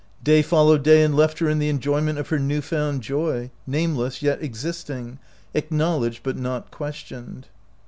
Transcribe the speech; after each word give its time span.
Day 0.23 0.41
followed 0.41 0.81
day 0.81 1.03
and 1.03 1.13
left 1.15 1.37
her 1.37 1.47
in 1.47 1.59
the 1.59 1.69
enjoy 1.69 2.01
ment 2.01 2.17
of 2.17 2.29
her 2.29 2.39
new 2.39 2.61
found 2.61 3.03
joy, 3.03 3.51
nameless 3.67 4.23
yet 4.23 4.41
existing, 4.41 5.19
acknowledged 5.53 6.23
but 6.23 6.37
not 6.37 6.71
questioned. 6.71 7.45